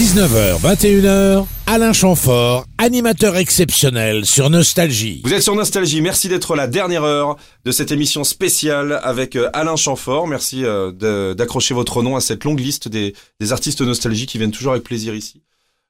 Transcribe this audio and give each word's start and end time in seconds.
19h, 0.00 0.60
21h, 0.62 1.44
Alain 1.66 1.92
Chamfort, 1.92 2.64
animateur 2.78 3.36
exceptionnel 3.36 4.24
sur 4.24 4.48
Nostalgie. 4.48 5.20
Vous 5.24 5.34
êtes 5.34 5.42
sur 5.42 5.54
Nostalgie, 5.54 6.00
merci 6.00 6.30
d'être 6.30 6.56
la 6.56 6.68
dernière 6.68 7.04
heure 7.04 7.36
de 7.66 7.70
cette 7.70 7.92
émission 7.92 8.24
spéciale 8.24 8.98
avec 9.02 9.36
euh, 9.36 9.50
Alain 9.52 9.76
Chamfort. 9.76 10.26
Merci 10.26 10.64
euh, 10.64 11.34
d'accrocher 11.34 11.74
votre 11.74 12.02
nom 12.02 12.16
à 12.16 12.22
cette 12.22 12.44
longue 12.44 12.60
liste 12.60 12.88
des, 12.88 13.14
des 13.40 13.52
artistes 13.52 13.82
Nostalgie 13.82 14.24
qui 14.24 14.38
viennent 14.38 14.52
toujours 14.52 14.72
avec 14.72 14.84
plaisir 14.84 15.14
ici. 15.14 15.42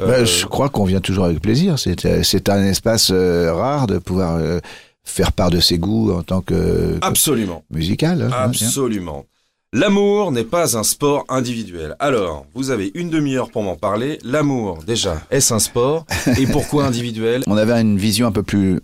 Euh, 0.00 0.06
Bah, 0.08 0.24
je 0.24 0.46
crois 0.46 0.68
qu'on 0.68 0.84
vient 0.84 1.00
toujours 1.00 1.26
avec 1.26 1.40
plaisir. 1.40 1.78
C'est 1.78 2.04
euh, 2.04 2.22
un 2.48 2.64
espace 2.64 3.10
euh, 3.12 3.54
rare 3.54 3.86
de 3.86 3.98
pouvoir 3.98 4.34
euh, 4.38 4.58
faire 5.04 5.30
part 5.30 5.50
de 5.50 5.60
ses 5.60 5.78
goûts 5.78 6.10
en 6.10 6.24
tant 6.24 6.40
que, 6.40 6.54
que 6.54 6.98
Absolument, 7.02 7.62
musical. 7.70 8.22
hein, 8.22 8.30
hein, 8.32 8.50
absolument. 8.50 9.26
L'amour 9.74 10.32
n'est 10.32 10.44
pas 10.44 10.76
un 10.76 10.82
sport 10.82 11.24
individuel. 11.30 11.96
Alors, 11.98 12.44
vous 12.54 12.70
avez 12.70 12.90
une 12.94 13.08
demi-heure 13.08 13.50
pour 13.50 13.62
m'en 13.62 13.76
parler. 13.76 14.18
L'amour, 14.22 14.80
déjà, 14.86 15.22
est-ce 15.30 15.54
un 15.54 15.58
sport 15.58 16.04
Et 16.38 16.46
pourquoi 16.46 16.84
individuel? 16.84 17.42
On 17.46 17.56
avait 17.56 17.80
une 17.80 17.96
vision 17.96 18.26
un 18.26 18.32
peu 18.32 18.42
plus 18.42 18.80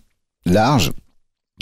large, 0.46 0.92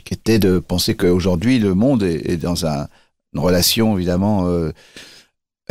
qui 0.04 0.14
était 0.14 0.38
de 0.38 0.60
penser 0.60 0.94
qu'aujourd'hui 0.94 1.58
le 1.58 1.74
monde 1.74 2.04
est, 2.04 2.30
est 2.30 2.36
dans 2.36 2.66
un- 2.66 2.86
une 3.34 3.40
relation 3.40 3.96
évidemment 3.96 4.46
euh, 4.46 4.70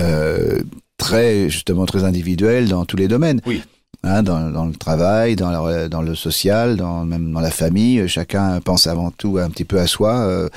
euh, 0.01 0.61
très 0.97 1.49
justement 1.49 1.85
très 1.85 2.03
individuelle 2.03 2.67
dans 2.67 2.83
tous 2.83 2.97
les 2.97 3.07
domaines. 3.07 3.39
Oui. 3.45 3.63
Hein, 4.03 4.21
dans, 4.21 4.51
dans 4.51 4.65
le 4.65 4.75
travail, 4.75 5.37
dans, 5.37 5.49
la- 5.49 5.87
dans 5.87 6.01
le 6.01 6.13
social, 6.13 6.75
dans, 6.75 7.05
même 7.05 7.31
dans 7.31 7.39
la 7.39 7.51
famille, 7.51 8.05
chacun 8.09 8.59
pense 8.59 8.85
avant 8.85 9.11
tout 9.11 9.37
un 9.37 9.49
petit 9.49 9.63
peu 9.65 9.79
à 9.79 9.87
soi. 9.87 10.19
euh, 10.19 10.49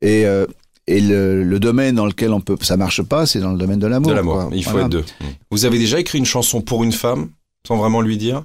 et 0.00 0.24
euh, 0.24 0.46
et 0.88 1.00
le, 1.00 1.44
le 1.44 1.60
domaine 1.60 1.94
dans 1.94 2.06
lequel 2.06 2.32
on 2.32 2.40
peut, 2.40 2.56
ça 2.62 2.76
marche 2.76 3.02
pas, 3.02 3.26
c'est 3.26 3.40
dans 3.40 3.52
le 3.52 3.58
domaine 3.58 3.78
de 3.78 3.86
l'amour. 3.86 4.10
De 4.10 4.16
l'amour, 4.16 4.50
il 4.52 4.64
faut 4.64 4.70
Voilà. 4.72 4.86
être 4.86 4.92
deux. 4.92 5.04
Vous 5.50 5.64
avez 5.64 5.78
déjà 5.78 6.00
écrit 6.00 6.18
une 6.18 6.24
chanson 6.26 6.60
pour 6.60 6.82
une 6.84 6.92
femme, 6.92 7.28
sans 7.66 7.76
vraiment 7.76 8.00
lui 8.00 8.16
dire? 8.16 8.42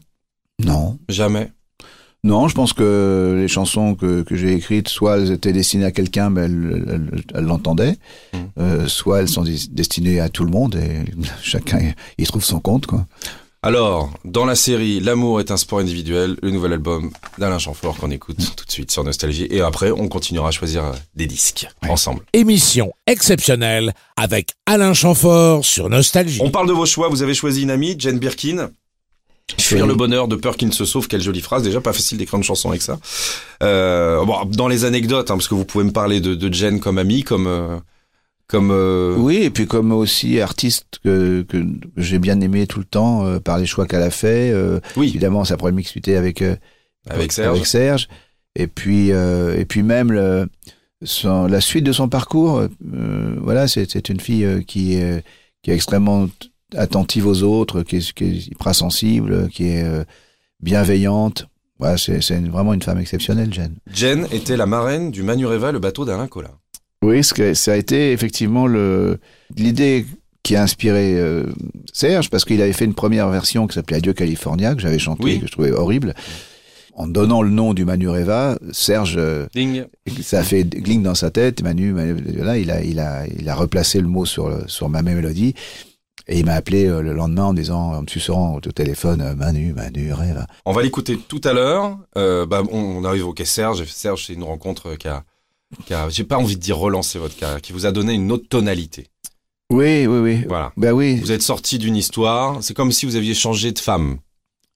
Non, 0.64 0.98
Jamais? 1.10 1.52
Non, 2.26 2.48
je 2.48 2.56
pense 2.56 2.72
que 2.72 3.36
les 3.38 3.50
chansons 3.50 3.96
que, 3.96 4.22
que 4.22 4.38
j'ai 4.38 4.54
écrites, 4.54 4.88
soit 4.88 5.18
elles 5.18 5.32
étaient 5.32 5.52
destinées 5.52 5.84
à 5.84 5.92
quelqu'un, 5.92 6.30
mais 6.30 6.44
elle, 6.44 7.10
l'entendait, 7.44 7.98
Mm. 8.34 8.38
euh, 8.60 8.88
soit 8.88 9.20
elles 9.20 9.28
sont 9.28 9.44
des- 9.44 9.68
destinées 9.70 10.22
à 10.22 10.30
tout 10.30 10.46
le 10.46 10.50
monde 10.52 10.76
et 10.76 11.04
chacun 11.42 11.80
y 12.18 12.24
trouve 12.24 12.44
son 12.46 12.62
compte. 12.62 12.86
Quoi. 12.86 13.06
Alors, 13.66 14.12
dans 14.26 14.44
la 14.44 14.56
série 14.56 15.00
L'amour 15.00 15.40
est 15.40 15.50
un 15.50 15.56
sport 15.56 15.80
individuel, 15.80 16.36
le 16.44 16.52
nouvel 16.52 16.74
album 16.74 17.12
d'Alain 17.38 17.60
Chamfort 17.60 17.96
qu'on 17.96 18.12
écoute 18.12 18.36
tout 18.58 18.66
de 18.66 18.72
suite 18.72 18.92
sur 18.92 19.06
Nostalgie. 19.06 19.48
Et 19.50 19.62
après, 19.62 19.90
on 19.92 20.10
continuera 20.10 20.50
à 20.50 20.52
choisir 20.52 20.84
euh, 20.84 20.92
des 21.16 21.28
disques 21.28 21.66
ensemble. 21.88 22.24
Émission 22.34 22.92
exceptionnelle 23.08 23.94
avec 24.18 24.50
Alain 24.66 24.94
Chamfort 24.94 25.64
sur 25.64 25.88
Nostalgie. 25.90 26.42
On 26.44 26.52
parle 26.52 26.68
de 26.68 26.74
vos 26.74 26.86
choix. 26.86 27.08
Vous 27.08 27.24
avez 27.24 27.34
choisi 27.34 27.62
une 27.64 27.72
amie, 27.72 27.96
Jane 27.98 28.20
Birkin. 28.20 28.70
Fuir 29.58 29.88
le 29.88 29.96
bonheur 29.96 30.28
de 30.28 30.36
peur 30.36 30.58
qu'il 30.58 30.68
ne 30.68 30.74
se 30.74 30.84
sauve. 30.84 31.08
Quelle 31.08 31.22
jolie 31.22 31.40
phrase. 31.40 31.64
Déjà, 31.64 31.80
pas 31.80 31.94
facile 31.94 32.18
d'écrire 32.18 32.38
une 32.40 32.44
chanson 32.44 32.70
avec 32.70 32.82
ça. 32.82 33.00
Euh, 33.62 34.26
bon, 34.26 34.44
dans 34.44 34.68
les 34.68 34.84
anecdotes, 34.84 35.32
hein, 35.32 35.36
parce 35.36 35.48
que 35.48 35.56
vous 35.56 35.64
pouvez 35.64 35.86
me 35.86 35.92
parler 35.92 36.20
de, 36.20 36.36
de 36.36 36.54
Jane 36.54 36.82
comme 36.82 36.98
amie, 36.98 37.24
comme... 37.24 37.48
euh, 37.48 37.78
comme 38.48 38.70
euh, 38.72 39.16
Oui, 39.18 39.38
et 39.38 39.50
puis 39.50 39.66
comme 39.68 39.92
aussi 39.92 40.40
artiste 40.42 41.00
que, 41.04 41.42
que 41.44 41.66
j'ai 41.98 42.20
bien 42.20 42.40
aimé 42.42 42.68
tout 42.68 42.80
le 42.80 42.86
temps 42.86 43.26
euh, 43.26 43.40
par 43.40 43.58
les 43.58 43.66
choix 43.66 43.86
qu'elle 43.88 44.04
a 44.04 44.10
fait. 44.12 44.52
euh, 44.52 44.80
oui, 44.98 45.08
évidemment, 45.10 45.44
sa 45.46 45.58
première 45.58 45.76
mixité 45.76 46.16
avec 46.18 46.44
avec 47.10 47.32
Serge. 47.32 47.50
avec 47.56 47.66
Serge. 47.66 48.08
Et 48.56 48.68
puis, 48.68 49.10
et 49.10 49.66
puis 49.68 49.82
même 49.82 50.12
le, 50.12 50.48
son- 51.04 51.48
la 51.48 51.60
suite 51.62 51.84
de 51.86 51.92
son 51.92 52.08
parcours. 52.10 52.64
voilà, 53.42 53.68
c'est 53.68 54.10
une 54.10 54.20
fille 54.20 54.48
qui 54.68 54.94
est, 54.94 55.24
qui 55.64 55.72
est 55.72 55.76
extrêmement 55.76 56.30
attentive 56.76 57.26
aux 57.28 57.42
autres, 57.44 57.82
qui 57.84 57.98
est, 57.98 58.14
qui 58.14 58.24
est 58.26 58.48
hyper 58.48 58.76
sensible, 58.76 59.50
qui 59.50 59.70
est 59.70 59.86
bienveillante. 60.62 61.48
Voilà, 61.80 61.98
c'est 61.98 62.20
vraiment 62.48 62.74
une 62.74 62.82
femme 62.82 63.00
exceptionnelle, 63.00 63.52
Jeanne. 63.54 63.76
Jane 63.92 64.28
était 64.32 64.56
la 64.56 64.66
marraine 64.66 65.12
du 65.12 65.24
Manureva, 65.24 65.72
le 65.72 65.80
bateau 65.80 66.06
d'Alain 66.06 66.28
Collat. 66.28 66.56
Oui, 67.04 67.22
ça 67.24 67.74
a 67.74 67.76
été 67.76 68.12
effectivement 68.14 68.66
l'idée 69.56 70.06
qui 70.44 70.56
a 70.56 70.64
inspiré 70.64 71.16
euh, 71.18 71.46
Serge, 71.94 72.30
parce 72.30 72.44
qu'il 72.46 72.62
avait 72.62 72.74
fait 72.74 72.86
une 72.86 72.94
première 72.96 73.30
version 73.30 73.66
qui 73.68 73.76
s'appelait 73.76 73.98
Adieu 73.98 74.14
California, 74.14 74.76
que 74.76 74.82
j'avais 74.82 75.00
chanté, 75.00 75.24
Oui. 75.24 75.40
que 75.40 75.48
je 75.48 75.52
trouvais 75.52 75.72
horrible. 75.72 76.14
En 76.96 77.08
donnant 77.08 77.42
le 77.42 77.50
nom 77.50 77.74
du 77.74 77.86
Manureva, 77.86 78.58
Serge 78.72 79.16
euh, 79.18 79.48
Ding. 79.56 79.86
ça 80.22 80.40
a 80.40 80.44
fait 80.44 80.64
gling 80.64 81.02
dans 81.02 81.16
sa 81.16 81.32
tête. 81.32 81.64
Manu, 81.64 81.92
Manu, 81.94 82.22
là, 82.38 82.58
il 82.58 82.70
a, 82.70 82.84
il 82.84 83.00
a, 83.00 83.26
il 83.28 83.48
a 83.50 83.56
replacé 83.56 84.00
le 84.00 84.08
mot 84.08 84.26
sur, 84.26 84.50
le- 84.50 84.68
sur 84.68 84.90
ma 84.90 85.02
même 85.02 85.16
mélodie. 85.16 85.56
Et 86.28 86.40
il 86.40 86.46
m'a 86.46 86.54
appelé 86.54 86.86
euh, 86.88 87.02
le 87.02 87.14
lendemain 87.14 87.46
en 87.46 87.52
me 87.54 87.58
disant, 87.58 87.94
en 87.94 88.02
me 88.04 88.08
susurrant 88.08 88.56
au 88.56 88.60
téléphone, 88.72 89.22
euh, 89.22 89.34
Manu, 89.36 89.74
Manu, 89.74 90.14
rêve. 90.14 90.46
On 90.66 90.72
va 90.72 90.84
l'écouter 90.84 91.18
tout 91.28 91.42
à 91.46 91.54
l'heure. 91.54 91.98
Euh, 92.18 92.46
bah, 92.46 92.62
on, 92.72 92.78
on 92.80 93.06
a 93.06 93.16
évoqué 93.16 93.44
Serge. 93.44 93.84
Serge, 93.86 94.26
c'est 94.28 94.34
une 94.34 94.44
rencontre 94.44 94.96
qui 94.96 95.08
a, 95.08 95.24
qui 95.86 95.94
a 95.94 96.08
j'ai 96.10 96.24
pas 96.24 96.38
envie 96.38 96.56
de 96.56 96.62
dire 96.62 96.78
relancer 96.78 97.20
votre 97.20 97.36
carrière, 97.36 97.62
qui 97.62 97.74
vous 97.74 97.86
a 97.86 97.92
donné 97.92 98.14
une 98.14 98.32
autre 98.32 98.48
tonalité. 98.50 99.08
Oui, 99.72 100.06
oui, 100.06 100.20
oui. 100.20 100.46
Voilà. 100.48 100.72
Ben 100.78 100.92
oui, 100.92 101.16
Vous 101.20 101.32
êtes 101.32 101.42
sorti 101.42 101.78
d'une 101.80 101.96
histoire. 101.96 102.62
C'est 102.62 102.74
comme 102.76 102.92
si 102.92 103.06
vous 103.06 103.16
aviez 103.16 103.34
changé 103.34 103.72
de 103.72 103.80
femme. 103.80 104.18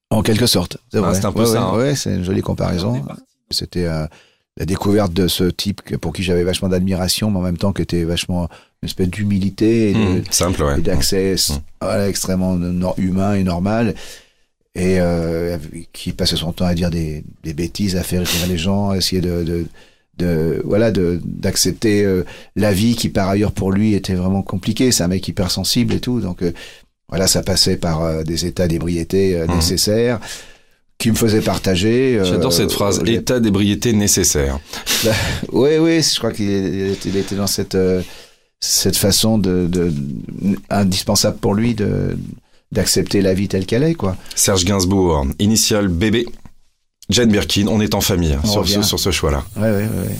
en 0.09 0.23
quelque 0.23 0.47
sorte. 0.47 0.77
C'est 0.91 0.99
Ah, 0.99 1.01
vrai. 1.01 1.15
c'est 1.15 1.25
un 1.25 1.31
peu 1.33 1.41
Ouais, 1.41 1.45
ça, 1.45 1.51
ouais, 1.73 1.75
hein. 1.75 1.77
ouais, 1.89 1.95
c'est 1.95 2.15
une 2.15 2.23
jolie 2.23 2.41
comparaison. 2.41 3.03
C'était 3.51 3.85
euh, 3.85 4.07
la 4.55 4.65
découverte 4.65 5.11
de 5.13 5.27
ce 5.27 5.43
type 5.43 5.81
que- 5.81 5.95
pour 5.97 6.13
qui 6.13 6.23
j'avais 6.23 6.43
vachement 6.45 6.69
d'admiration, 6.69 7.29
mais 7.29 7.37
en 7.39 7.41
même 7.41 7.57
temps 7.57 7.73
qui 7.73 7.81
était 7.81 8.05
vachement 8.05 8.47
une 8.81 8.87
espèce 8.87 9.09
d'humilité 9.09 9.89
et 9.91 9.93
de- 9.93 9.99
Mmh, 9.99 10.23
simple, 10.31 10.63
ouais. 10.63 10.79
et 10.79 10.81
d'accès 10.81 11.35
Mmh. 11.35 11.53
voilà, 11.81 12.07
extrêmement 12.07 12.55
no- 12.55 12.93
humain 12.97 13.33
et 13.35 13.43
normal 13.43 13.95
et 14.75 14.99
euh, 15.01 15.57
qui 15.91 16.13
passait 16.13 16.35
son 16.37 16.53
temps 16.53 16.65
à 16.65 16.73
dire 16.73 16.89
des, 16.89 17.23
des 17.43 17.53
bêtises, 17.53 17.95
à 17.97 18.03
faire 18.03 18.21
rire 18.25 18.47
les 18.47 18.57
gens, 18.57 18.91
à 18.91 18.97
essayer 18.97 19.21
de, 19.21 19.43
de, 19.43 19.65
de 20.17 20.61
voilà 20.65 20.91
de 20.91 21.19
d'accepter 21.23 22.03
euh, 22.03 22.25
la 22.55 22.73
vie 22.73 22.95
qui 22.95 23.09
par 23.09 23.29
ailleurs 23.29 23.51
pour 23.51 23.71
lui 23.71 23.93
était 23.93 24.15
vraiment 24.15 24.41
compliquée. 24.41 24.91
C'est 24.91 25.03
un 25.03 25.07
mec 25.07 25.27
hypersensible 25.27 25.93
et 25.93 25.99
tout, 25.99 26.19
donc 26.21 26.41
euh, 26.41 26.51
voilà 27.09 27.27
ça 27.27 27.43
passait 27.43 27.77
par 27.77 28.03
euh, 28.03 28.23
des 28.23 28.45
états 28.45 28.67
d'ébriété 28.67 29.37
Mmh. 29.47 29.55
nécessaires 29.55 30.19
qui 30.97 31.11
me 31.11 31.15
faisaient 31.15 31.41
partager. 31.41 32.19
J'adore 32.23 32.51
cette 32.51 32.71
phrase. 32.71 33.01
État 33.05 33.39
d'ébriété 33.39 33.93
nécessaire. 33.93 34.59
oui, 35.51 35.77
oui, 35.79 36.01
je 36.01 36.17
crois 36.17 36.31
qu'il 36.31 36.97
était, 37.15 37.35
dans 37.35 37.45
cette, 37.45 37.77
cette 38.59 38.97
façon 38.97 39.37
de, 39.37 39.67
de, 39.67 39.93
indispensable 40.71 41.37
pour 41.37 41.53
lui 41.53 41.75
de, 41.75 42.17
d'accepter 42.71 43.21
la 43.21 43.33
vie 43.33 43.47
telle 43.47 43.65
qu'elle 43.65 43.83
est, 43.83 43.93
quoi. 43.93 44.17
Serge 44.35 44.65
Gainsbourg, 44.65 45.27
initial 45.39 45.87
bébé. 45.87 46.25
Jane 47.09 47.29
Birkin, 47.31 47.67
on 47.69 47.79
est 47.79 47.95
en 47.95 48.01
famille 48.01 48.33
hein, 48.33 48.41
On 48.43 48.47
sur 48.47 48.67
ce, 48.67 48.73
revient. 48.75 48.83
sur 48.87 48.99
ce 48.99 49.11
choix-là. 49.11 49.43
Ouais, 49.55 49.63
ouais. 49.71 49.83
ouais. 49.83 50.17